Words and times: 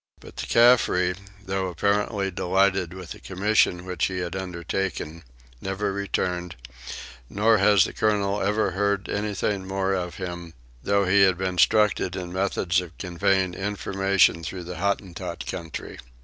But 0.19 0.37
the 0.37 0.47
Caffre, 0.47 1.15
although 1.41 1.67
apparently 1.67 2.31
delighted 2.31 2.91
with 2.91 3.11
the 3.11 3.19
commission 3.19 3.85
which 3.85 4.07
he 4.07 4.17
had 4.17 4.35
undertaken, 4.35 5.21
never 5.61 5.93
returned, 5.93 6.55
nor 7.29 7.59
has 7.59 7.83
the 7.85 7.93
colonel 7.93 8.41
ever 8.41 8.71
heard 8.71 9.09
anything 9.09 9.67
more 9.67 9.93
of 9.93 10.15
him, 10.15 10.55
though 10.81 11.05
he 11.05 11.21
had 11.21 11.37
been 11.37 11.49
instructed 11.49 12.15
in 12.15 12.33
methods 12.33 12.81
of 12.81 12.97
conveying 12.97 13.53
information 13.53 14.43
through 14.43 14.63
the 14.63 14.77
Hottentot 14.77 15.45
country. 15.45 15.99